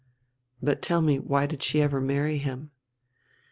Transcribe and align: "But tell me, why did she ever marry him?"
"But 0.63 0.81
tell 0.81 1.03
me, 1.03 1.19
why 1.19 1.45
did 1.45 1.61
she 1.61 1.79
ever 1.79 2.01
marry 2.01 2.39
him?" 2.39 2.71